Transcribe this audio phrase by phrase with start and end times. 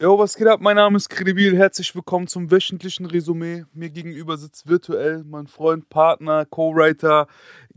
[0.00, 0.60] Jo, was geht ab?
[0.60, 1.56] Mein Name ist Kredibil.
[1.56, 3.64] Herzlich willkommen zum wöchentlichen Resümee.
[3.72, 7.26] Mir gegenüber sitzt virtuell mein Freund, Partner, Co-Writer,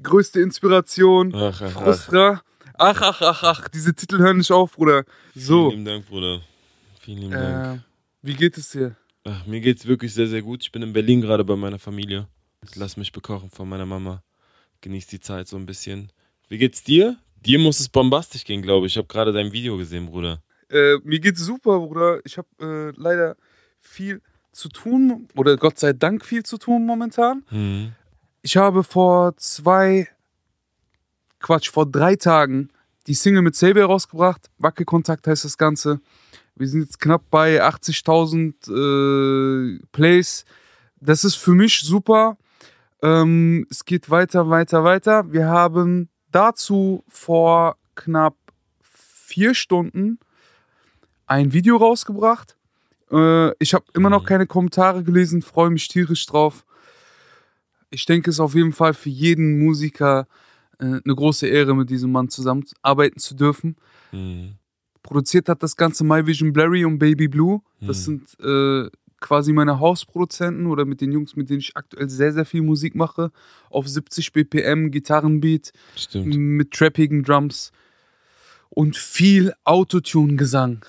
[0.04, 1.82] größte Inspiration, Ach, ach, ach.
[1.84, 2.42] Frustra.
[2.78, 5.04] Ach, ach, ach, ach, diese Titel hören nicht auf, Bruder.
[5.34, 6.42] So, Vielen lieben Dank, Bruder.
[7.00, 7.78] Vielen lieben Dank.
[7.80, 7.82] äh,
[8.22, 8.96] wie geht es dir?
[9.24, 10.62] Ach, mir geht's wirklich sehr, sehr gut.
[10.62, 12.28] Ich bin in Berlin gerade bei meiner Familie.
[12.76, 14.22] Lass mich bekochen von meiner Mama.
[14.82, 16.12] Genieß die Zeit so ein bisschen.
[16.50, 17.18] Wie geht's dir?
[17.44, 18.94] Dir muss es bombastisch gehen, glaube ich.
[18.94, 20.44] Ich habe gerade dein Video gesehen, Bruder.
[20.72, 22.20] Äh, mir geht's super, Bruder.
[22.24, 23.36] Ich habe äh, leider
[23.80, 24.22] viel
[24.52, 27.44] zu tun, oder Gott sei Dank viel zu tun momentan.
[27.50, 27.94] Mhm.
[28.42, 30.08] Ich habe vor zwei,
[31.40, 32.70] Quatsch, vor drei Tagen
[33.08, 34.50] die Single mit Xavier rausgebracht.
[34.58, 36.02] Wackelkontakt heißt das Ganze.
[36.56, 40.46] Wir sind jetzt knapp bei 80.000 äh, Plays.
[41.00, 42.38] Das ist für mich super.
[43.02, 45.32] Ähm, es geht weiter, weiter, weiter.
[45.32, 48.36] Wir haben dazu vor knapp
[48.82, 50.20] vier Stunden
[51.32, 52.58] ein Video rausgebracht.
[53.10, 54.28] Äh, ich habe immer noch Mhm.
[54.28, 56.66] keine Kommentare gelesen, freue mich tierisch drauf.
[57.90, 60.28] Ich denke, es ist auf jeden Fall für jeden Musiker
[60.80, 63.76] äh, eine große Ehre, mit diesem Mann zusammenarbeiten zu dürfen.
[64.12, 64.56] Mhm.
[65.04, 67.62] Produziert hat das Ganze My Vision Blurry und Baby Blue.
[67.80, 68.26] Das Mhm.
[68.36, 68.90] sind äh,
[69.20, 72.96] quasi meine Hausproduzenten oder mit den Jungs, mit denen ich aktuell sehr, sehr viel Musik
[72.96, 73.32] mache.
[73.70, 76.36] Auf 70 BPM, Gitarrenbeat, Stimmt.
[76.36, 77.72] mit trappigen Drums
[78.70, 80.84] und viel Autotune-Gesang.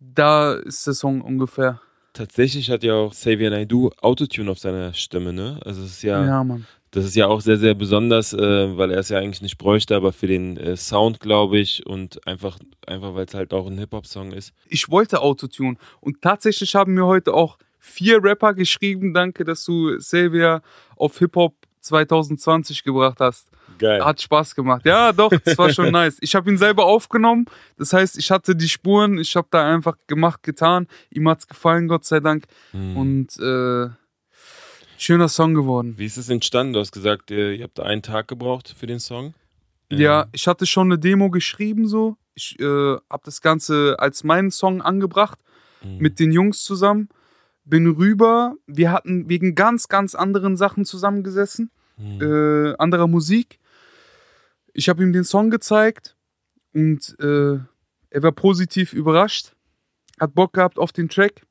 [0.00, 1.80] Da ist der Song ungefähr.
[2.12, 5.60] Tatsächlich hat ja auch Xavier Naidoo Autotune auf seiner Stimme, ne?
[5.64, 6.66] Also es ist ja, Ja, Mann.
[6.90, 9.94] das ist ja auch sehr, sehr besonders, äh, weil er es ja eigentlich nicht bräuchte,
[9.94, 13.78] aber für den äh, Sound, glaube ich, und einfach, einfach weil es halt auch ein
[13.78, 14.52] Hip-Hop-Song ist.
[14.66, 15.76] Ich wollte Autotune.
[16.00, 19.14] Und tatsächlich haben mir heute auch vier Rapper geschrieben.
[19.14, 20.62] Danke, dass du Xavier
[20.96, 23.50] auf Hip-Hop 2020 gebracht hast.
[23.78, 24.04] Geil.
[24.04, 24.82] Hat Spaß gemacht.
[24.84, 26.18] Ja, doch, es war schon nice.
[26.20, 27.46] Ich habe ihn selber aufgenommen.
[27.78, 29.18] Das heißt, ich hatte die Spuren.
[29.18, 30.86] Ich habe da einfach gemacht, getan.
[31.10, 32.44] Ihm hat's gefallen, Gott sei Dank.
[32.72, 32.96] Mhm.
[32.96, 33.88] Und äh,
[34.98, 35.94] schöner Song geworden.
[35.96, 36.72] Wie ist es entstanden?
[36.74, 39.34] Du hast gesagt, ihr, ihr habt einen Tag gebraucht für den Song.
[39.92, 42.16] Ja, ich hatte schon eine Demo geschrieben so.
[42.34, 45.38] Ich äh, habe das Ganze als meinen Song angebracht
[45.82, 45.96] Mhm.
[45.98, 47.08] mit den Jungs zusammen.
[47.64, 48.54] Bin rüber.
[48.66, 51.70] Wir hatten wegen ganz, ganz anderen Sachen zusammengesessen.
[52.00, 52.20] Mhm.
[52.22, 53.58] Äh, anderer Musik.
[54.72, 56.16] Ich habe ihm den Song gezeigt
[56.72, 57.58] und äh,
[58.10, 59.52] er war positiv überrascht.
[60.18, 61.42] Hat Bock gehabt auf den Track.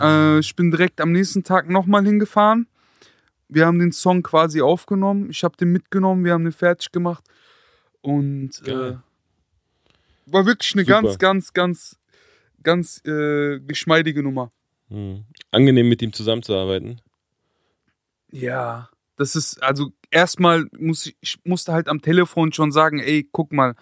[0.00, 2.66] Äh, ich bin direkt am nächsten Tag nochmal hingefahren.
[3.48, 5.30] Wir haben den Song quasi aufgenommen.
[5.30, 6.24] Ich habe den mitgenommen.
[6.24, 7.24] Wir haben den fertig gemacht.
[8.00, 8.96] Und äh,
[10.26, 11.02] war wirklich eine Super.
[11.02, 11.98] ganz, ganz, ganz,
[12.62, 14.50] ganz äh, geschmeidige Nummer.
[14.88, 15.24] Mhm.
[15.50, 17.00] Angenehm mit ihm zusammenzuarbeiten.
[18.30, 23.28] Ja, das ist, also erstmal muss ich, ich musste halt am Telefon schon sagen, ey,
[23.30, 23.74] guck mal,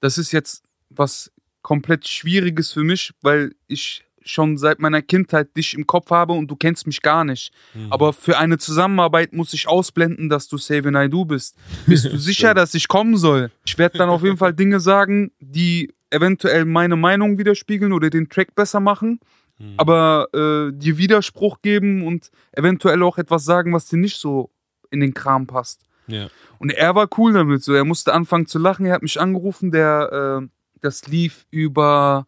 [0.00, 1.32] das ist jetzt was
[1.62, 6.48] komplett Schwieriges für mich, weil ich schon seit meiner Kindheit dich im Kopf habe und
[6.48, 7.52] du kennst mich gar nicht.
[7.74, 7.92] Mhm.
[7.92, 11.56] Aber für eine Zusammenarbeit muss ich ausblenden, dass du Xavier Naidoo bist.
[11.86, 13.50] Bist du sicher, dass ich kommen soll?
[13.64, 18.28] Ich werde dann auf jeden Fall Dinge sagen, die eventuell meine Meinung widerspiegeln oder den
[18.28, 19.18] Track besser machen
[19.62, 19.74] Mhm.
[19.76, 24.50] aber äh, dir Widerspruch geben und eventuell auch etwas sagen, was dir nicht so
[24.92, 25.82] in den Kram passt.
[26.06, 26.28] Ja.
[26.58, 29.70] Und er war cool damit, so er musste anfangen zu lachen, er hat mich angerufen,
[29.70, 30.48] der äh,
[30.80, 32.26] das lief über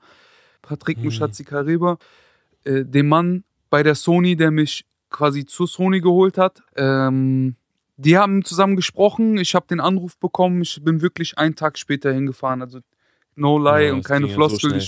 [0.63, 1.05] Patrick Mhm.
[1.05, 1.99] Mushatzi Kariba,
[2.65, 6.63] äh, dem Mann bei der Sony, der mich quasi zu Sony geholt hat.
[6.77, 7.57] Ähm,
[7.97, 12.13] die haben zusammen gesprochen, ich habe den Anruf bekommen, ich bin wirklich einen Tag später
[12.13, 12.81] hingefahren, also
[13.37, 14.83] no lie Ja, und keine ging ja so Floskel.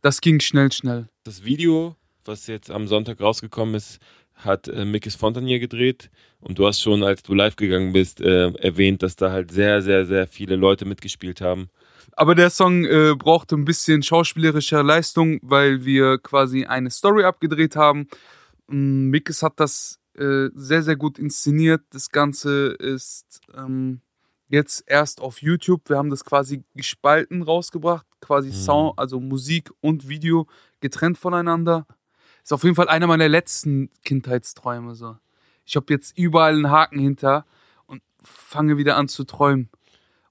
[0.00, 1.08] das ging schnell, schnell.
[1.24, 3.98] Das Video, was jetzt am Sonntag rausgekommen ist,
[4.34, 6.10] hat äh, Mikis Fontanier gedreht.
[6.40, 9.82] Und du hast schon, als du live gegangen bist, äh, erwähnt, dass da halt sehr,
[9.82, 11.70] sehr, sehr viele Leute mitgespielt haben.
[12.16, 17.76] Aber der Song äh, brauchte ein bisschen schauspielerischer Leistung, weil wir quasi eine Story abgedreht
[17.76, 18.08] haben.
[18.66, 21.82] Mm, Mikes hat das äh, sehr, sehr gut inszeniert.
[21.90, 24.00] Das Ganze ist ähm,
[24.48, 25.88] jetzt erst auf YouTube.
[25.88, 28.06] Wir haben das quasi gespalten rausgebracht.
[28.20, 28.54] Quasi Mhm.
[28.54, 30.46] Sound, also Musik und Video
[30.80, 31.86] getrennt voneinander.
[32.42, 34.94] Ist auf jeden Fall einer meiner letzten Kindheitsträume.
[34.94, 35.16] So.
[35.64, 37.46] Ich habe jetzt überall einen Haken hinter
[37.86, 39.68] und fange wieder an zu träumen.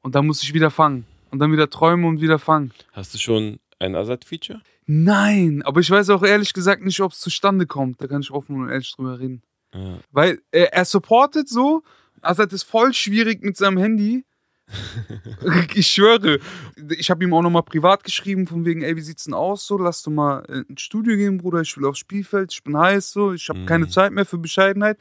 [0.01, 1.05] Und dann muss ich wieder fangen.
[1.29, 2.73] Und dann wieder träumen und wieder fangen.
[2.91, 4.61] Hast du schon ein Azad-Feature?
[4.85, 8.01] Nein, aber ich weiß auch ehrlich gesagt nicht, ob es zustande kommt.
[8.01, 9.41] Da kann ich offen und ehrlich drüber reden.
[9.73, 9.99] Ja.
[10.11, 11.83] Weil äh, er supportet so.
[12.21, 14.25] Azad ist voll schwierig mit seinem Handy.
[15.73, 16.39] ich schwöre.
[16.97, 19.65] Ich habe ihm auch nochmal privat geschrieben, von wegen, ey, wie sieht's denn aus?
[19.67, 21.61] So, lass du mal äh, ins Studio gehen, Bruder.
[21.61, 23.33] Ich will aufs Spielfeld, ich bin heiß, so.
[23.33, 23.65] Ich habe Mhm.
[23.65, 24.97] keine Zeit mehr für Bescheidenheit.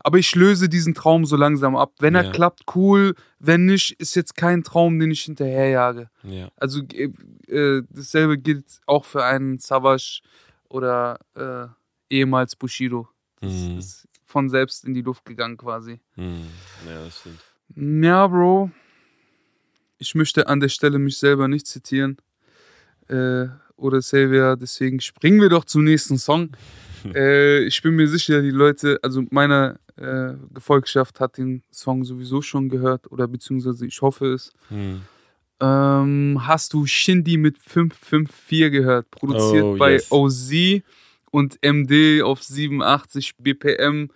[0.00, 1.92] Aber ich löse diesen Traum so langsam ab.
[1.98, 2.30] Wenn er Ja.
[2.30, 3.14] klappt, cool.
[3.40, 6.10] Wenn nicht, ist jetzt kein Traum, den ich hinterherjage.
[6.22, 6.48] Ja.
[6.56, 7.10] Also äh,
[7.48, 10.20] äh, dasselbe gilt auch für einen Savage.
[10.68, 11.66] oder äh,
[12.10, 13.08] ehemals Bushido.
[13.40, 13.78] Das Mhm.
[13.78, 16.00] ist von selbst in die Luft gegangen quasi.
[16.16, 16.40] Hm.
[16.86, 17.40] Ja, das stimmt.
[18.04, 18.72] Ja, Bro.
[19.98, 22.16] Ich möchte an der Stelle mich selber nicht zitieren.
[23.08, 23.46] Äh,
[23.76, 26.50] oder Xavier, deswegen springen wir doch zum nächsten Song.
[27.14, 32.42] äh, ich bin mir sicher, die Leute, also meine äh, Gefolgschaft hat den Song sowieso
[32.42, 34.52] schon gehört oder beziehungsweise ich hoffe es.
[34.68, 35.02] Hm.
[35.60, 39.10] Ähm, hast du Shindy mit 554 gehört?
[39.10, 40.10] Produziert Oh, bei yes.
[40.10, 40.82] OZ
[41.30, 44.10] und MD auf 87 BPM.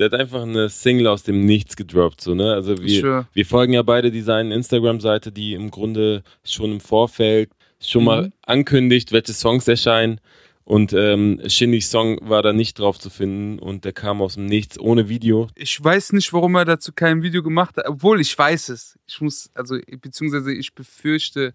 [0.00, 2.54] Der hat einfach eine Single aus dem Nichts gedroppt, so, ne?
[2.54, 7.50] Also wir, wir folgen ja beide dieser Instagram-Seite, die im Grunde schon im Vorfeld
[7.80, 8.32] schon mal Mhm.
[8.46, 10.18] ankündigt, welche Songs erscheinen.
[10.64, 14.46] Und ähm, Shindys Song war da nicht drauf zu finden und der kam aus dem
[14.46, 15.48] Nichts ohne Video.
[15.54, 18.98] Ich weiß nicht, warum er dazu kein Video gemacht hat, obwohl ich weiß es.
[19.06, 21.52] Ich muss, also, beziehungsweise ich befürchte,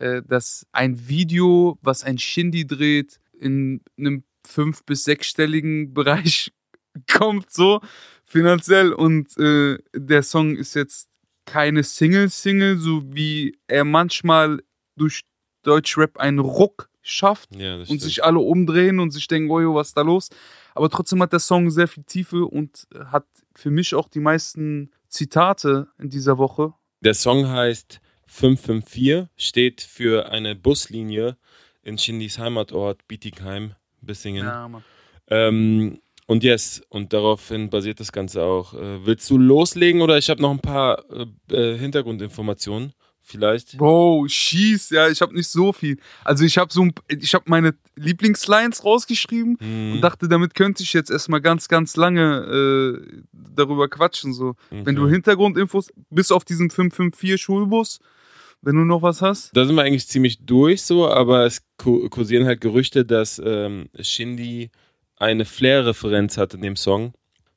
[0.00, 6.50] äh, dass ein Video, was ein Shindy dreht, in einem fünf- bis sechsstelligen Bereich
[7.12, 7.80] kommt, so
[8.24, 8.92] finanziell.
[8.92, 11.08] Und äh, der Song ist jetzt
[11.46, 14.62] keine Single-Single, so wie er manchmal
[14.96, 15.22] durch
[15.62, 18.02] Deutschrap einen Ruck schafft Ja, und stimmt.
[18.02, 20.28] sich alle umdrehen und sich denken, oh, was ist da los?
[20.74, 24.90] Aber trotzdem hat der Song sehr viel Tiefe und hat für mich auch die meisten
[25.08, 26.72] Zitate in dieser Woche.
[27.00, 31.36] Der Song heißt 554, steht für eine Buslinie
[31.82, 34.44] in Shindys Heimatort Bietigheim, Bissingen.
[34.44, 34.70] Ja.
[35.28, 38.72] Ähm, und yes, und daraufhin basiert das Ganze auch.
[38.74, 42.92] Äh, willst du loslegen oder ich habe noch ein paar äh, äh, Hintergrundinformationen?
[43.20, 43.78] Vielleicht.
[43.78, 45.98] Bro, schieß, ja, ich habe nicht so viel.
[46.24, 50.82] Also ich habe so ein, ich habe meine Lieblingslines rausgeschrieben Hm, und dachte, damit könnte
[50.84, 54.32] ich jetzt erstmal ganz, ganz lange äh, darüber quatschen.
[54.32, 54.54] So.
[54.70, 55.12] Wenn du okay.
[55.14, 57.98] Hintergrundinfos, bis auf diesen 554 Schulbus,
[58.62, 59.56] wenn du noch was hast.
[59.56, 63.88] Da sind wir eigentlich ziemlich durch so, aber es ku- kursieren halt Gerüchte, dass ähm,
[64.00, 64.70] Shindy
[65.20, 67.14] eine Flair-Referenz hat in dem Song.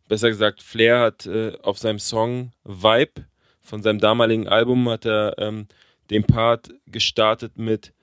[0.07, 3.25] Besser gesagt, Flair hat äh, auf seinem Song Vibe
[3.63, 5.68] von seinem damaligen Album hat er ähm,
[6.10, 7.94] den Part gestartet mit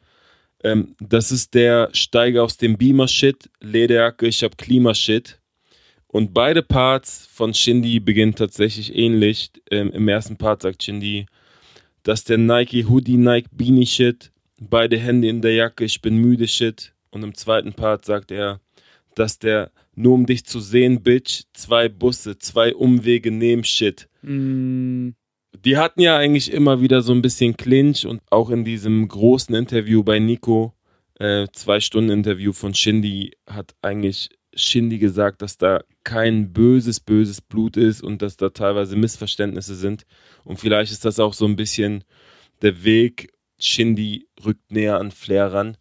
[0.65, 5.39] ähm, Das ist der Steiger aus dem Beamer-Shit, Lederjacke, ich hab Klima-Shit.
[6.07, 9.53] Und beide Parts von Shindy beginnen tatsächlich ähnlich.
[9.71, 11.27] Ähm, Im ersten Part sagt Shindy,
[12.03, 16.49] dass der Nike Hoodie, Nike Beanie Shit, beide Hände in der Jacke, ich bin müde
[16.49, 16.95] Shit.
[17.11, 18.61] Und im zweiten Part sagt er,
[19.15, 24.09] dass der nur um dich zu sehen, Bitch, zwei Busse, zwei Umwege nehmen Shit.
[24.23, 25.11] Mm,
[25.65, 29.55] Die hatten ja eigentlich immer wieder so ein bisschen Clinch und auch in diesem großen
[29.55, 30.75] Interview bei Nico,
[31.19, 37.41] äh, zwei Stunden Interview von Shindy, hat eigentlich Shindy gesagt, dass da kein böses, böses
[37.41, 40.05] Blut ist und dass da teilweise Missverständnisse sind.
[40.45, 42.05] Und vielleicht ist das auch so ein bisschen
[42.63, 43.33] der Weg.
[43.59, 45.77] Shindy rückt näher an Flair ran.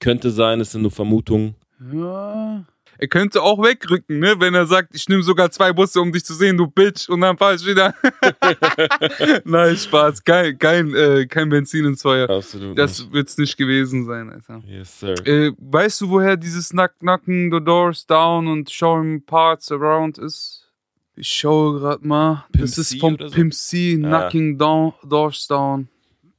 [0.00, 1.54] Könnte sein, es sind nur Vermutungen.
[1.92, 2.64] Ja.
[2.98, 4.34] Er könnte auch wegrücken, ne?
[4.38, 7.22] Wenn er sagt, ich nehme sogar zwei Busse, um dich zu sehen, du Bitch, und
[7.22, 7.94] dann fahr ich wieder.
[9.44, 10.22] Nein, Spaß.
[10.22, 12.28] Kein, kein, äh, kein Benzin ins Feuer.
[12.28, 12.78] Absolut.
[12.78, 14.62] Das wird's nicht gewesen sein, Alter.
[14.66, 15.14] Yes, sir.
[15.26, 20.68] Äh, weißt du, woher dieses Knock Knocking the Doors Down und Showing Parts Around ist?
[21.16, 22.44] Ich schaue gerade mal.
[22.52, 23.28] Pimp das ist vom so?
[23.30, 24.06] Pimp C, Ah.
[24.08, 25.88] Knocking down, Doors Down.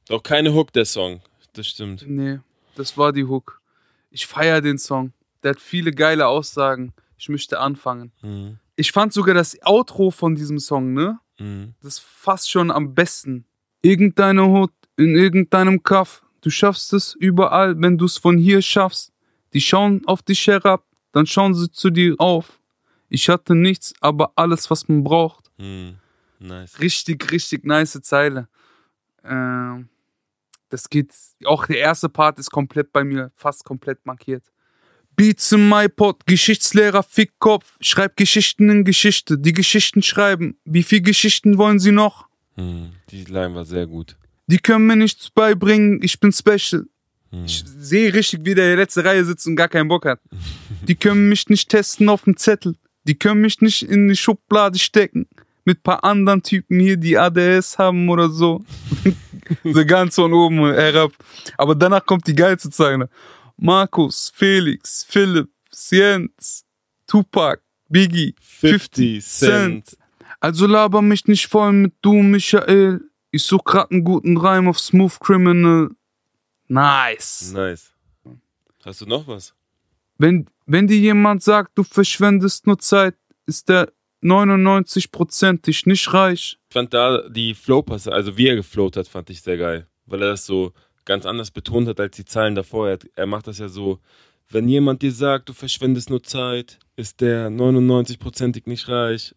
[0.08, 1.20] Auch keine Hook, der Song.
[1.52, 2.04] Das stimmt.
[2.06, 2.38] Nee,
[2.74, 3.60] das war die Hook.
[4.10, 5.12] Ich feiere den Song.
[5.44, 6.92] Der hat viele geile Aussagen.
[7.18, 8.12] Ich möchte anfangen.
[8.22, 8.58] Mhm.
[8.76, 11.20] Ich fand sogar das Outro von diesem Song, ne?
[11.38, 11.74] Mhm.
[11.80, 13.44] Das ist fast schon am besten.
[13.82, 16.24] Irgendeine Hut in irgendeinem Kaff.
[16.40, 19.12] Du schaffst es überall, wenn du es von hier schaffst.
[19.52, 22.58] Die schauen auf dich herab, dann schauen sie zu dir auf.
[23.08, 25.50] Ich hatte nichts, aber alles, was man braucht.
[25.58, 25.96] Mhm.
[26.38, 26.80] Nice.
[26.80, 28.48] Richtig, richtig nice Zeile.
[29.22, 29.88] Ähm,
[30.68, 34.44] das geht, auch der erste Part ist komplett bei mir, fast komplett markiert.
[35.16, 40.56] Beats in my Pod, Geschichtslehrer, Fickkopf, schreib Geschichten in Geschichte, die Geschichten schreiben.
[40.64, 42.26] Wie viel Geschichten wollen sie noch?
[42.56, 42.92] Mhm.
[43.10, 44.16] Die Line war sehr gut.
[44.46, 46.86] Die können mir nichts beibringen, ich bin special.
[47.30, 47.44] Mhm.
[47.44, 50.20] Ich sehe richtig, wie der in der letzten Reihe sitzt und gar keinen Bock hat.
[50.86, 52.76] Die können mich nicht testen auf dem Zettel.
[53.04, 55.26] Die können mich nicht in die Schublade stecken.
[55.66, 58.64] Mit paar anderen Typen hier, die ADS haben oder so.
[59.64, 61.12] so ganz von oben herab.
[61.56, 63.08] Aber danach kommt die geilste Zeile.
[63.56, 65.50] Markus, Felix, Philipp,
[65.90, 66.64] Jens,
[67.06, 69.96] Tupac, Biggie, 50 Cent.
[70.40, 73.00] Also laber mich nicht voll mit du, Michael.
[73.30, 75.90] Ich such grad einen guten Reim auf Smooth Criminal.
[76.68, 77.52] Nice.
[77.52, 77.92] Nice.
[78.84, 79.54] Hast du noch was?
[80.18, 83.92] Wenn, wenn dir jemand sagt, du verschwendest nur Zeit, ist der
[84.22, 86.58] 99%ig nicht reich.
[86.68, 89.86] Ich fand da die Flowpasse, also wie er geflowt hat, fand ich sehr geil.
[90.06, 90.72] Weil er das so
[91.04, 92.98] ganz anders betont hat als die Zeilen davor.
[93.14, 94.00] Er, macht das ja so
[94.48, 99.34] Wenn jemand dir sagt, du verschwendest nur Zeit, ist der 99%ig nicht reich.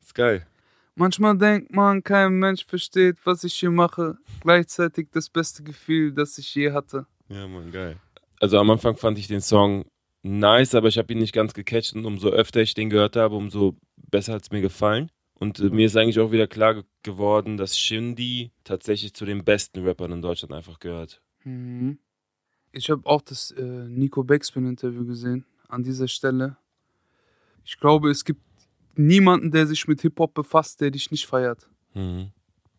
[0.00, 0.46] Ist geil.
[0.94, 4.18] Manchmal denkt man, kein Mensch versteht, was ich hier mache.
[4.40, 7.06] Gleichzeitig das beste Gefühl, das ich je hatte.
[7.28, 7.96] Ja, Mann, geil.
[8.40, 9.84] Also am Anfang fand ich den Song
[10.22, 13.36] nice, aber ich habe ihn nicht ganz gecatcht und umso öfter ich den gehört habe,
[13.36, 15.10] umso besser hat es mir gefallen.
[15.40, 19.42] Und äh, mir ist eigentlich auch wieder klar ge geworden, dass Shindy tatsächlich zu den
[19.42, 21.22] besten Rappern in Deutschland einfach gehört.
[21.44, 21.98] Mhm.
[22.72, 26.58] Ich habe auch das äh, Nico Backspin-Interview gesehen an dieser Stelle.
[27.64, 28.42] Ich glaube, es gibt
[28.96, 31.70] niemanden, der sich mit Hip-Hop befasst, der dich nicht feiert.
[31.94, 32.32] Mhm.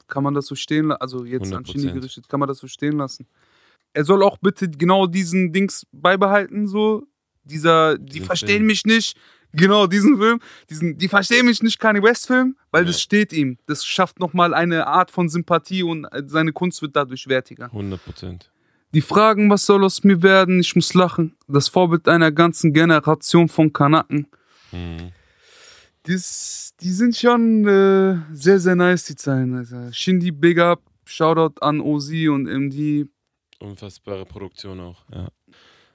[0.08, 1.02] Kann man das so stehen lassen?
[1.02, 1.72] Also jetzt an 100%.
[1.72, 3.26] Shindy gerichtet, kann man das so stehen lassen?
[3.94, 7.08] Er soll auch bitte genau diesen Dings beibehalten, so.
[7.44, 8.68] Dieser, die verstehen Film.
[8.68, 9.18] mich nicht.
[9.54, 10.40] Genau, diesen Film.
[10.70, 12.88] Diesen, die verstehen mich nicht, Kanye West-Film, weil Ja.
[12.88, 13.58] das steht ihm.
[13.66, 17.66] Das schafft nochmal eine Art von Sympathie und seine Kunst wird dadurch wertiger.
[17.66, 18.52] 100 Prozent.
[18.94, 20.60] Die fragen, was soll aus mir werden?
[20.60, 21.36] Ich muss lachen.
[21.48, 24.28] Das Vorbild einer ganzen Generation von Kanaken.
[24.72, 25.12] Mhm.
[26.04, 29.56] Das, die sind schon äh, sehr, sehr nice, die Zeilen.
[29.56, 29.92] Also.
[29.92, 33.06] Shindy, Big Up, Shoutout an OZ und MD.
[33.60, 35.04] Unfassbare Produktion auch.
[35.14, 35.28] Ja.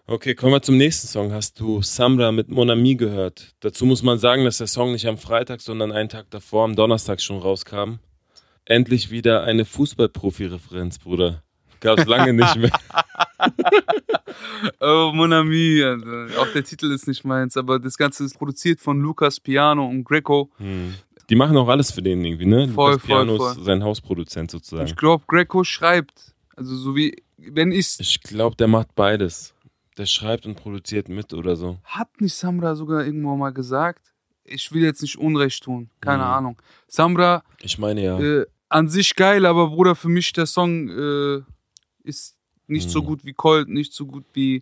[0.08, 1.32] Okay, kommen wir zum nächsten Song.
[1.32, 3.56] Hast du Samra mit Mon Ami gehört?
[3.58, 6.76] Dazu muss man sagen, dass der Song nicht am Freitag, sondern einen Tag davor, am
[6.76, 7.94] Donnerstag schon rauskam.
[8.66, 11.42] Endlich wieder eine Fußballprofi-Referenz, Bruder.
[11.80, 12.70] Gab's lange nicht mehr.
[14.80, 15.82] Oh, Mon Ami.
[15.82, 16.40] Also.
[16.40, 20.04] Auch der Titel ist nicht meins, aber das Ganze ist produziert von Lucas Piano und
[20.04, 20.50] Greco.
[20.58, 20.94] Hm.
[21.30, 22.68] Die machen auch alles für den irgendwie, ne?
[22.68, 23.64] Voll, Lukas voll, Piano ist voll.
[23.64, 24.86] sein Hausproduzent sozusagen.
[24.86, 26.34] Ich glaube, Greco schreibt.
[26.54, 29.54] Also so wie, wenn ich Ich glaube, der macht beides.
[29.98, 31.78] Der schreibt und produziert mit oder so.
[31.84, 34.12] Hat nicht Samra sogar irgendwo mal gesagt?
[34.44, 36.30] Ich will jetzt nicht Unrecht tun, keine Mhm.
[36.30, 36.62] Ahnung.
[36.86, 38.20] Samra, Ich meine ja.
[38.20, 41.40] äh, an sich geil, aber Bruder, für mich der Song äh,
[42.04, 42.36] ist
[42.66, 43.06] nicht so Mhm.
[43.06, 44.56] gut wie Colt, nicht so gut wie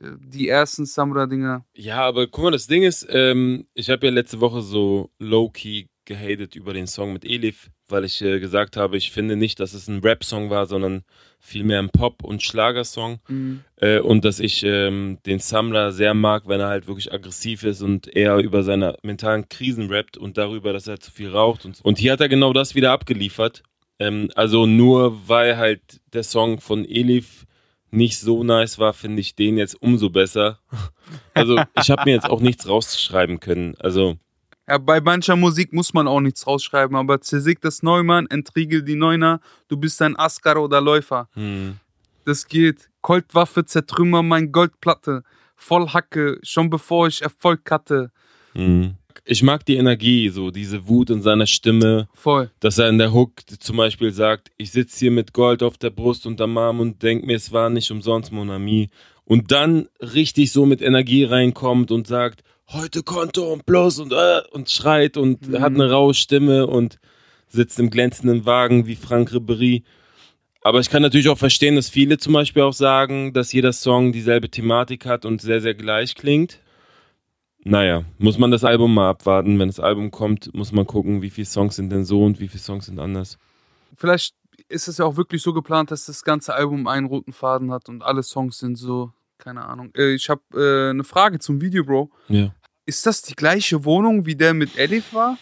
[0.00, 1.64] äh, die ersten Samra-Dinger.
[1.74, 5.86] Ja, aber guck mal, das Ding ist, ähm, ich habe ja letzte Woche so low-key
[6.12, 9.74] gehatet über den Song mit Elif, weil ich äh, gesagt habe, ich finde nicht, dass
[9.74, 11.02] es ein Rap-Song war, sondern
[11.40, 13.20] vielmehr ein Pop- und Schlagersong.
[13.28, 13.64] Mhm.
[13.76, 17.82] Äh, und dass ich ähm, den Samra sehr mag, wenn er halt wirklich aggressiv ist
[17.82, 21.64] und eher über seine mentalen Krisen rappt und darüber, dass er zu viel raucht.
[21.64, 21.84] Und, so.
[21.84, 23.62] und hier hat er genau das wieder abgeliefert.
[23.98, 27.46] Ähm, also nur weil halt der Song von Elif
[27.90, 30.58] nicht so nice war, finde ich den jetzt umso besser.
[31.34, 33.74] Also ich habe mir jetzt auch nichts rausschreiben können.
[33.78, 34.16] Also
[34.68, 38.94] Ja, bei mancher Musik muss man auch nichts rausschreiben, aber zersägt das Neumann, entriegel die
[38.94, 41.28] Neuner, du bist ein Askar oder Läufer.
[41.34, 41.78] hm,
[42.24, 42.88] Das geht.
[43.00, 45.24] Coltwaffe zertrümmer mein Goldplatte.
[45.56, 48.12] Voll Hacke, schon bevor ich Erfolg hatte.
[48.52, 48.94] hm.
[49.24, 52.08] ich mag die Energie, so diese Wut in seiner Stimme.
[52.14, 52.50] Voll.
[52.60, 55.90] dass er in der Hook zum Beispiel sagt, ich sitze hier mit Gold auf der
[55.90, 58.88] Brust und am Arm und denk mir, es war nicht umsonst Mon Ami.
[59.24, 62.42] Und dann richtig so mit Energie reinkommt und sagt,
[62.72, 65.60] heute Konto und bloß und, äh, und schreit und Mhm.
[65.60, 66.98] hat eine raue Stimme und
[67.48, 69.82] sitzt im glänzenden Wagen wie Frank Ribéry.
[70.62, 74.12] Aber ich kann natürlich auch verstehen, dass viele zum Beispiel auch sagen, dass jeder Song
[74.12, 76.60] dieselbe Thematik hat und sehr, sehr gleich klingt.
[77.64, 79.58] Naja, muss man das Album mal abwarten.
[79.58, 82.48] Wenn das Album kommt, muss man gucken, wie viele Songs sind denn so und wie
[82.48, 83.38] viele Songs sind anders.
[83.96, 84.34] Vielleicht
[84.68, 87.88] ist es ja auch wirklich so geplant, dass das ganze Album einen roten Faden hat
[87.88, 89.90] und alle Songs sind so, keine Ahnung.
[89.96, 92.10] Äh, ich habe äh, eine Frage zum Video, Bro.
[92.28, 92.52] Ja.
[92.84, 95.38] Ist das die gleiche Wohnung, wie der mit Elif war?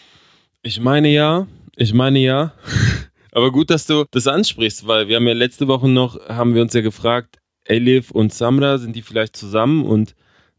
[0.61, 2.53] Ich meine ja, ich meine ja.
[3.31, 6.61] Aber gut, dass du das ansprichst, weil wir haben ja letzte Woche noch, haben wir
[6.61, 9.85] uns ja gefragt, Elif und Samra, sind die vielleicht zusammen?
[9.85, 10.13] Und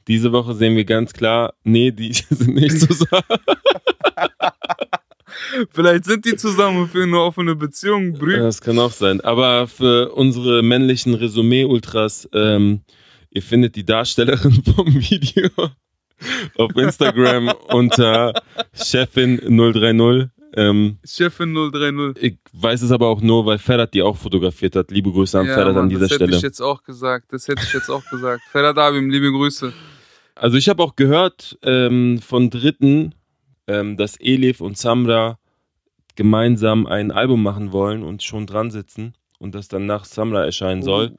[0.09, 3.23] diese Woche sehen wir ganz klar, nee, die sind nicht zusammen.
[5.71, 8.39] Vielleicht sind die zusammen und führen eine offene Beziehung, Brü.
[8.39, 9.21] Das kann auch sein.
[9.21, 12.83] Aber für unsere männlichen Resümee-Ultras, ähm,
[13.31, 15.51] ihr findet die Darstellerin vom Video
[16.57, 18.35] auf Instagram unter
[18.75, 20.31] Chefin030.
[20.55, 22.23] Ähm, Chefin 030.
[22.23, 24.91] ich weiß es aber auch nur, weil Ferhat die auch fotografiert hat.
[24.91, 26.37] Liebe Grüße an Ferhat Mann, an dieser das hätte Stelle.
[26.37, 27.33] ich jetzt auch gesagt.
[27.33, 28.43] Das hätte ich jetzt auch gesagt.
[28.51, 29.73] Ferhat Abim, liebe Grüße.
[30.35, 33.15] Also ich habe auch gehört ähm, von Dritten,
[33.67, 35.39] ähm, dass Elif und Samra
[36.17, 40.83] gemeinsam ein Album machen wollen und schon dran sitzen und das dann nach Samra erscheinen
[40.83, 41.17] soll.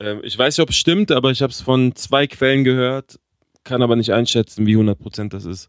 [0.00, 3.18] Ähm, ich weiß nicht, ob es stimmt, aber ich habe es von zwei Quellen gehört,
[3.66, 5.68] kann aber nicht einschätzen, wie 100% das ist.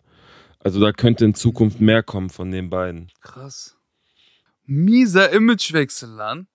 [0.59, 3.11] Also da könnte in Zukunft mehr kommen von den beiden.
[3.21, 3.77] Krass.
[4.65, 6.47] Mieser Imagewechsel, Lan.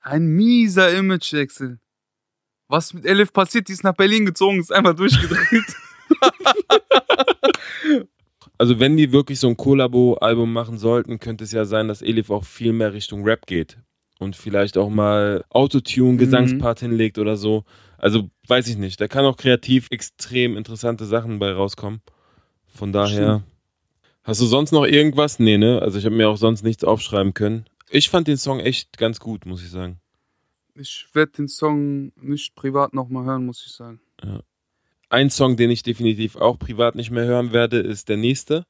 [0.00, 1.78] Ein mieser Imagewechsel.
[2.68, 3.68] Was mit Elif passiert?
[3.68, 5.74] Die ist nach Berlin gezogen, ist einfach durchgedreht.
[8.56, 12.30] Also wenn die wirklich so ein Kollabo-Album machen sollten, könnte es ja sein, dass Elif
[12.30, 13.78] auch viel mehr Richtung Rap geht.
[14.18, 17.64] Und vielleicht auch mal Autotune, Gesangspart hinlegt oder so.
[18.00, 19.00] Also weiß ich nicht.
[19.00, 22.00] Da kann auch kreativ extrem interessante Sachen bei rauskommen.
[22.66, 23.40] Von daher.
[23.40, 23.44] Stimmt.
[24.22, 25.38] Hast du sonst noch irgendwas?
[25.38, 25.80] Nee, ne?
[25.80, 27.64] Also ich habe mir auch sonst nichts aufschreiben können.
[27.88, 30.00] Ich fand den Song echt ganz gut, muss ich sagen.
[30.74, 34.00] Ich werde den Song nicht privat nochmal hören, muss ich sagen.
[35.08, 38.66] Ein Song, den ich definitiv auch privat nicht mehr hören werde, ist der nächste.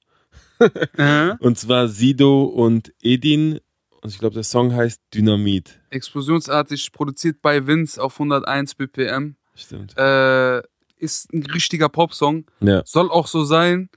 [1.40, 3.60] Und zwar Sido und Edin.
[4.02, 5.78] Und ich glaube, der Song heißt Dynamit.
[5.90, 9.36] Explosionsartig produziert bei Vince auf 101 BPM.
[9.54, 9.96] Stimmt.
[9.98, 10.62] Äh,
[10.96, 12.46] ist ein richtiger Popsong.
[12.60, 12.82] Ja.
[12.86, 13.90] Soll auch so sein.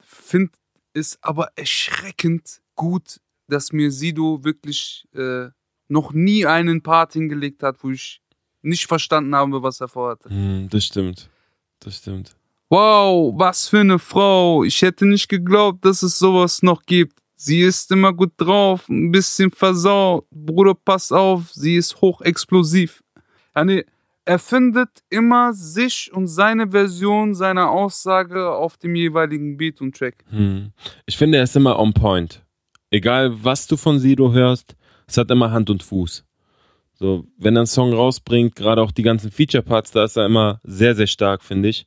[0.00, 0.50] Find
[0.92, 5.48] ist aber erschreckend gut, dass mir Sido wirklich äh,
[5.88, 8.22] noch nie einen Part hingelegt hat, wo ich
[8.62, 10.30] nicht verstanden habe, was er vorhatte.
[10.30, 11.28] Hm, das stimmt.
[11.80, 12.36] Das stimmt.
[12.70, 14.64] Wow, was für eine Frau.
[14.64, 17.18] Ich hätte nicht geglaubt, dass es sowas noch gibt.
[17.44, 20.24] Sie ist immer gut drauf, ein bisschen versaut.
[20.30, 23.04] Bruder, pass auf, sie ist hochexplosiv.
[23.54, 23.84] Nee,
[24.24, 30.24] er findet immer sich und seine Version seiner Aussage auf dem jeweiligen Beat und Track.
[30.30, 30.72] Hm.
[31.04, 32.42] Ich finde, er ist immer on point.
[32.90, 34.74] Egal, was du von Sido hörst,
[35.06, 36.24] es hat immer Hand und Fuß.
[36.94, 40.60] So, wenn er einen Song rausbringt, gerade auch die ganzen Feature-Parts, da ist er immer
[40.62, 41.86] sehr, sehr stark, finde ich.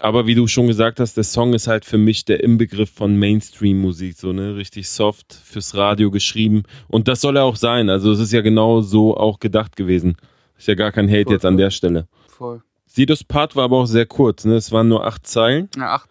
[0.00, 3.16] Aber wie du schon gesagt hast, der Song ist halt für mich der Inbegriff von
[3.16, 6.62] Mainstream-Musik, so, ne, richtig soft, fürs Radio geschrieben.
[6.88, 7.90] Und das soll er auch sein.
[7.90, 10.16] Also, es ist ja genau so auch gedacht gewesen.
[10.56, 11.62] Ist ja gar kein Hate Voll, jetzt an voll.
[11.62, 12.08] der Stelle.
[12.28, 12.62] Voll.
[12.86, 15.68] Sidos Part war aber auch sehr kurz, ne, es waren nur acht Zeilen.
[15.76, 16.08] Ja, acht.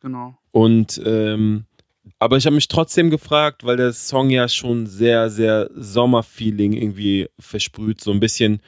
[0.00, 0.36] Genau.
[0.52, 1.64] Und ähm,
[2.18, 7.28] aber ich habe mich trotzdem gefragt, weil der Song ja schon sehr, sehr Sommerfeeling irgendwie
[7.38, 8.00] versprüht.
[8.00, 8.60] So ein bisschen,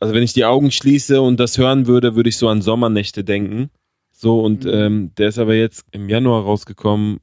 [0.00, 3.22] also wenn ich die Augen schließe und das hören würde, würde ich so an Sommernächte
[3.22, 3.70] denken.
[4.18, 4.70] So, und Mhm.
[4.72, 7.18] ähm, der ist aber jetzt im Januar rausgekommen.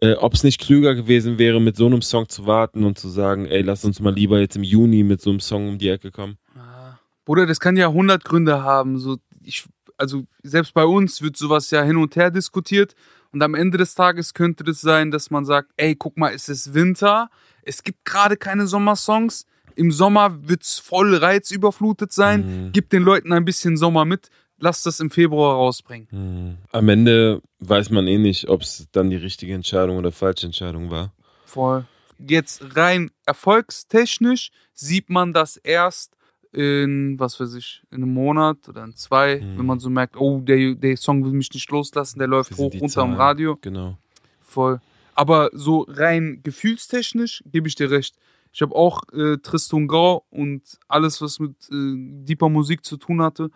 [0.00, 3.08] Äh, Ob es nicht klüger gewesen wäre, mit so einem Song zu warten und zu
[3.08, 5.90] sagen, ey, lass uns mal lieber jetzt im Juni mit so einem Song um die
[5.90, 6.38] Ecke kommen.
[6.56, 6.98] Ah.
[7.24, 8.98] Bruder, das kann ja 100 Gründe haben.
[8.98, 9.64] So, ich,
[9.98, 12.94] also selbst bei uns wird sowas ja hin und her diskutiert.
[13.30, 16.48] Und am Ende des Tages könnte es sein, dass man sagt, ey, guck mal, es
[16.48, 17.28] ist Winter.
[17.62, 19.46] Es gibt gerade keine Sommersongs.
[19.76, 22.66] Im Sommer wird's voll reizüberflutet sein.
[22.66, 22.72] Mhm.
[22.72, 24.28] Gib den Leuten ein bisschen Sommer mit.
[24.64, 26.06] Lass das im Februar rausbringen.
[26.10, 26.56] Hm.
[26.70, 30.88] Am Ende weiß man eh nicht, ob es dann die richtige Entscheidung oder falsche Entscheidung
[30.88, 31.12] war.
[31.44, 31.84] Voll.
[32.18, 36.14] Jetzt rein erfolgstechnisch sieht man das erst
[36.52, 39.58] in, was weiß ich, in einem Monat oder in zwei, Mhm.
[39.58, 42.72] wenn man so merkt, oh, der, der Song will mich nicht loslassen, der läuft hoch
[42.80, 43.14] runter am?
[43.14, 43.58] Radio.
[43.62, 43.98] Genau.
[44.40, 44.80] Voll.
[45.14, 48.14] Aber so rein gefühlstechnisch gebe ich dir recht.
[48.52, 51.94] Ich habe auch äh, Tristan Grau und alles, was mit äh,
[52.24, 53.50] deeper Musik zu tun hatte,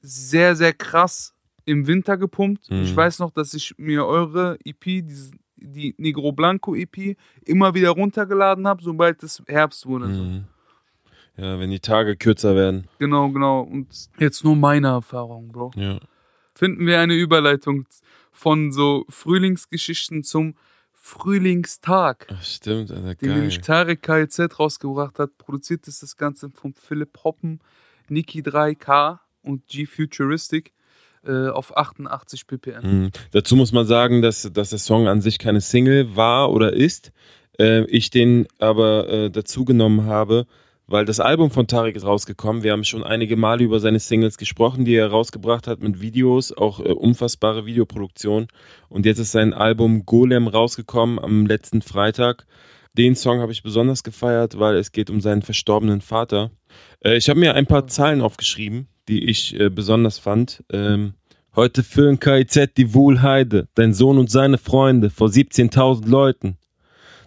[0.00, 1.34] sehr, sehr krass
[1.64, 2.70] im Winter gepumpt.
[2.70, 2.82] Mhm.
[2.82, 7.90] Ich weiß noch, dass ich mir eure EP, dieses, die Negro Blanco EP, immer wieder
[7.90, 10.06] runtergeladen habe, sobald es Herbst wurde.
[10.08, 10.44] Mhm.
[11.36, 12.88] Ja, wenn die Tage kürzer werden.
[12.98, 13.62] Genau, genau.
[13.62, 15.70] Und jetzt nur meine Erfahrung, Bro.
[15.76, 15.98] Ja.
[16.54, 17.86] Finden wir eine Überleitung
[18.32, 20.54] von so Frühlingsgeschichten zum
[20.92, 22.26] Frühlingstag.
[22.30, 23.36] Ach, stimmt, Alter, den geil.
[23.36, 25.38] nämlich Tarek KZ rausgebracht hat.
[25.38, 27.60] Produziert ist das Ganze von Philipp Hoppen,
[28.08, 30.72] Niki 3K und G Futuristic
[31.24, 32.82] äh, auf 88 ppm.
[32.82, 33.10] Mhm.
[33.32, 37.12] Dazu muss man sagen, dass, dass der Song an sich keine Single war oder ist.
[37.58, 40.46] Äh, ich den aber äh, dazu genommen habe,
[40.86, 42.62] weil das Album von Tarek ist rausgekommen.
[42.62, 46.52] Wir haben schon einige Male über seine Singles gesprochen, die er rausgebracht hat mit Videos,
[46.52, 48.48] auch äh, unfassbare Videoproduktion.
[48.88, 52.46] Und jetzt ist sein Album Golem rausgekommen am letzten Freitag.
[52.98, 56.50] Den Song habe ich besonders gefeiert, weil es geht um seinen verstorbenen Vater.
[57.04, 60.64] Äh, ich habe mir ein paar Zahlen aufgeschrieben, die ich äh, besonders fand.
[60.72, 61.12] Ähm,
[61.56, 66.56] Heute füllen KIZ die Wohlheide, dein Sohn und seine Freunde vor 17.000 Leuten.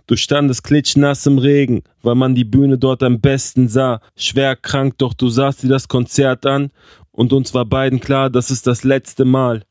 [0.07, 3.99] Du standest klitschnass im Regen, weil man die Bühne dort am besten sah.
[4.15, 6.71] Schwer krank, doch du sahst dir das Konzert an
[7.11, 9.63] und uns war beiden klar, das ist das letzte Mal.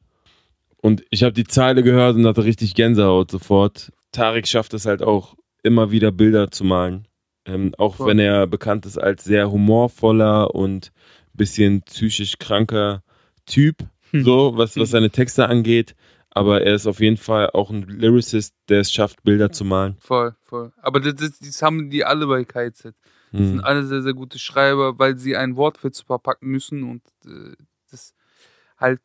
[0.76, 3.90] Und ich habe die Zeile gehört und hatte richtig Gänsehaut sofort.
[4.10, 7.06] Tarek schafft es halt auch immer wieder Bilder zu malen.
[7.46, 8.08] Ähm, auch Voll.
[8.08, 10.92] wenn er bekannt ist als sehr humorvoller und
[11.34, 13.02] bisschen psychisch kranker
[13.46, 13.76] Typ,
[14.10, 14.24] Hm.
[14.24, 15.94] so was, was seine Texte angeht.
[16.30, 19.96] Aber er ist auf jeden Fall auch ein Lyricist, der es schafft, Bilder zu malen.
[19.98, 20.72] Voll, voll.
[20.80, 22.84] Aber das, das, das haben die alle bei KZ.
[22.84, 23.64] Das sind Hm.
[23.64, 27.54] alle sehr, sehr gute Schreiber, weil sie einen Wortwitz verpacken müssen und äh,
[27.90, 28.14] das
[28.78, 29.00] halt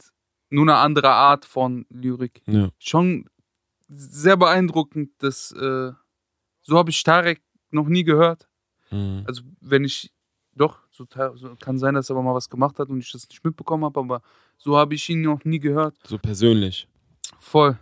[0.49, 2.41] nur eine andere Art von Lyrik.
[2.45, 2.69] Ja.
[2.79, 3.29] Schon
[3.89, 5.91] sehr beeindruckend, dass äh,
[6.63, 8.47] so habe ich Tarek noch nie gehört.
[8.89, 9.23] Hm.
[9.25, 10.11] Also wenn ich
[10.55, 11.05] doch, so,
[11.36, 13.86] so kann sein, dass er aber mal was gemacht hat und ich das nicht mitbekommen
[13.86, 14.21] habe, aber
[14.57, 15.95] so habe ich ihn noch nie gehört.
[16.05, 16.88] So persönlich.
[17.39, 17.77] Voll.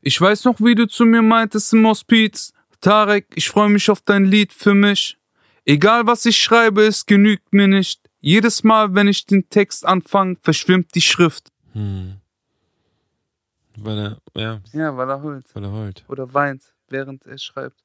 [0.00, 2.52] Ich weiß noch, wie du zu mir meintest im Hospiz.
[2.80, 5.16] Tarek, ich freue mich auf dein Lied für mich.
[5.64, 8.00] Egal was ich schreibe, es genügt mir nicht.
[8.20, 11.50] Jedes Mal, wenn ich den Text anfange, verschwimmt die Schrift.
[11.72, 12.16] Hm.
[13.76, 15.46] Weil er, ja, Ja, weil er heult.
[15.54, 16.04] weil er heult.
[16.08, 17.83] Oder weint, während er schreibt.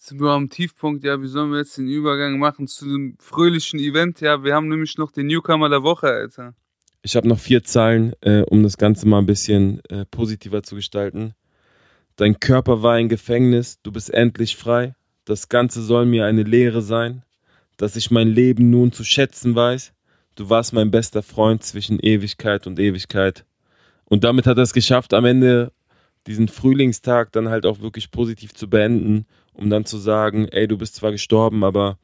[0.00, 3.80] Sind wir am Tiefpunkt, ja, wie sollen wir jetzt den Übergang machen zu dem fröhlichen
[3.80, 4.20] Event?
[4.20, 6.54] Ja, wir haben nämlich noch den Newcomer der Woche, Alter.
[7.02, 10.76] Ich habe noch vier Zeilen, äh, um das Ganze mal ein bisschen äh, positiver zu
[10.76, 11.34] gestalten.
[12.14, 14.94] Dein Körper war ein Gefängnis, du bist endlich frei.
[15.24, 17.24] Das Ganze soll mir eine Lehre sein,
[17.76, 19.92] dass ich mein Leben nun zu schätzen weiß.
[20.36, 23.44] Du warst mein bester Freund zwischen Ewigkeit und Ewigkeit.
[24.04, 25.72] Und damit hat er es geschafft, am Ende
[26.28, 30.78] diesen Frühlingstag dann halt auch wirklich positiv zu beenden, um dann zu sagen, ey, du
[30.78, 31.98] bist zwar gestorben, aber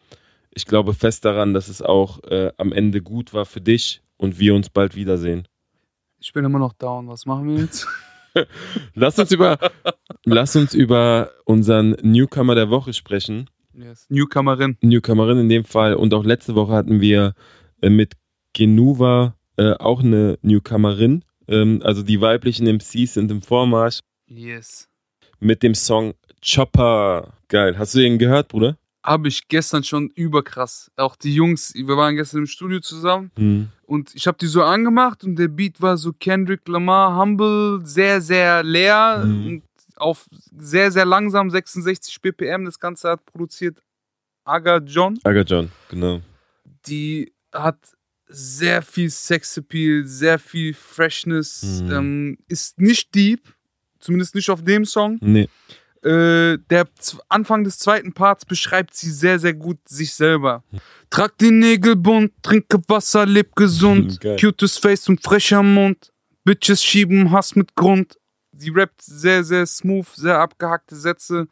[0.50, 4.38] ich glaube fest daran, dass es auch äh, am Ende gut war für dich und
[4.38, 5.46] wir uns bald wiedersehen.
[6.18, 7.08] Ich bin immer noch down.
[7.08, 7.86] Was machen wir jetzt?
[8.94, 9.58] Lass uns über,
[10.24, 13.48] lass uns über unseren Newcomer der Woche sprechen.
[13.74, 14.06] yes.
[14.08, 14.76] Newcomerin.
[14.80, 15.94] Newcomerin in dem Fall.
[15.94, 17.34] Und auch letzte Woche hatten wir
[17.80, 18.14] äh, mit
[18.52, 21.24] Genuva äh, auch eine Newcomerin.
[21.46, 24.88] Ähm, also die weiblichen MCs sind im Vormarsch Yes.
[25.40, 27.32] mit dem Song Chopper.
[27.48, 27.76] Geil.
[27.78, 28.78] Hast du den gehört, Bruder?
[29.02, 30.90] Habe ich gestern schon überkrass.
[30.96, 33.68] Auch die Jungs, wir waren gestern im Studio zusammen Hm.
[33.84, 38.20] und ich habe die so angemacht und der Beat war so Kendrick Lamar, humble, sehr,
[38.22, 39.46] sehr leer Mhm.
[39.46, 39.62] und
[39.96, 42.64] auf sehr, sehr langsam, 66 BPM.
[42.64, 43.82] Das Ganze hat produziert
[44.44, 45.18] Aga John.
[45.24, 46.20] Aga John, genau.
[46.86, 47.78] Die hat
[48.26, 51.92] sehr viel Sexappeal, sehr viel Freshness, Mhm.
[51.92, 53.53] ähm, ist nicht deep,
[54.04, 55.18] zumindest nicht auf dem Song.
[55.20, 55.48] Nee.
[56.02, 56.86] Äh, der
[57.30, 60.62] Anfang des zweiten Parts beschreibt sie sehr, sehr gut sich selber.
[61.08, 64.20] Trag die Nägel bunt, trinke Wasser, leb gesund.
[64.20, 64.36] Geil.
[64.38, 66.12] Cutes Face und frecher Mund.
[66.44, 68.18] Bitches schieben Hass mit Grund.
[68.52, 71.48] Sie rappt sehr, sehr smooth, sehr abgehackte Sätze.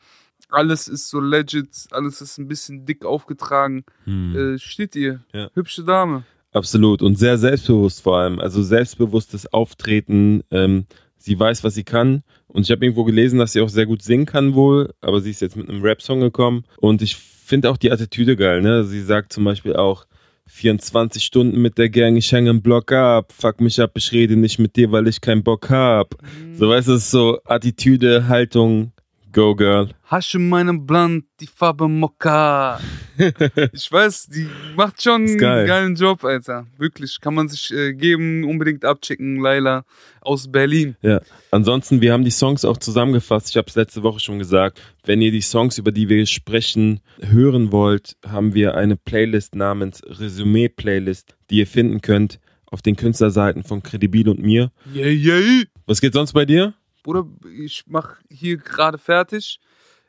[0.50, 3.84] Alles ist so legit, alles ist ein bisschen dick aufgetragen.
[4.04, 4.36] Hm.
[4.36, 5.24] Äh, steht ihr.
[5.32, 5.48] Ja.
[5.54, 6.24] Hübsche Dame.
[6.52, 8.38] Absolut und sehr selbstbewusst vor allem.
[8.38, 10.42] Also selbstbewusstes Auftreten.
[10.50, 10.84] Ähm,
[11.22, 12.22] sie weiß, was sie kann.
[12.48, 14.92] Und ich habe irgendwo gelesen, dass sie auch sehr gut singen kann wohl.
[15.00, 16.64] Aber sie ist jetzt mit einem Rap-Song gekommen.
[16.78, 18.62] Und ich finde auch die Attitüde geil.
[18.62, 18.84] Ne?
[18.84, 20.06] Sie sagt zum Beispiel auch
[20.46, 23.32] 24 Stunden mit der Gang, ich hänge im Block ab.
[23.32, 26.14] Fuck mich ab, ich rede nicht mit dir, weil ich keinen Bock hab.
[26.54, 28.92] So weißt du, so Attitüde, Haltung.
[29.32, 29.88] Go Girl.
[30.04, 32.78] Hasche meinem Blunt, die Farbe Mokka.
[33.72, 35.66] ich weiß, die macht schon Ist einen geil.
[35.66, 36.66] geilen Job, Alter.
[36.78, 39.84] Wirklich, kann man sich äh, geben, unbedingt abchecken, Laila
[40.20, 40.96] aus Berlin.
[41.02, 43.50] Ja, ansonsten, wir haben die Songs auch zusammengefasst.
[43.50, 44.80] Ich habe es letzte Woche schon gesagt.
[45.04, 50.02] Wenn ihr die Songs, über die wir sprechen, hören wollt, haben wir eine Playlist namens
[50.06, 54.72] Resümee-Playlist, die ihr finden könnt auf den Künstlerseiten von Credibil und mir.
[54.94, 55.64] Yeah, yeah.
[55.86, 56.74] Was geht sonst bei dir?
[57.02, 59.58] Bruder, ich mach hier gerade fertig.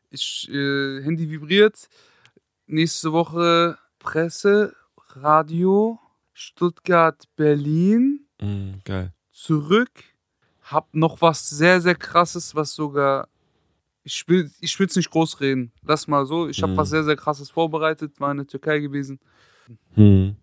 [0.10, 1.88] Ich, äh, Handy vibriert.
[2.68, 4.76] Nächste Woche Presse,
[5.16, 6.00] Radio,
[6.34, 8.28] Stuttgart, Berlin.
[8.42, 9.14] Mm, geil.
[9.32, 9.90] zurück,
[10.62, 13.28] hab noch was sehr, sehr krasses, was sogar.
[14.04, 15.72] Ich will ich will's nicht groß reden.
[15.82, 16.48] Lass mal so.
[16.48, 16.78] Ich habe Mhm.
[16.78, 19.20] was sehr, sehr krasses vorbereitet, war in der Türkei gewesen.
[19.96, 20.36] Hm.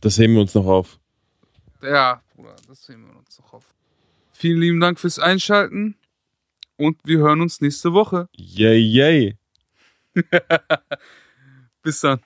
[0.00, 0.98] Das heben wir uns noch auf.
[1.82, 3.74] Ja, Bruder, das sehen wir uns noch auf.
[4.36, 5.94] Vielen lieben Dank fürs Einschalten
[6.76, 8.28] und wir hören uns nächste Woche.
[8.32, 9.36] Yay, yay.
[11.82, 12.20] Bis dann.